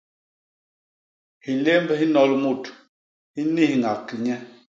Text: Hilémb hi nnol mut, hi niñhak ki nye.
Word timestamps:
Hilémb 1.45 1.89
hi 1.99 2.07
nnol 2.07 2.31
mut, 2.43 2.63
hi 3.35 3.41
niñhak 3.53 4.01
ki 4.07 4.15
nye. 4.25 4.35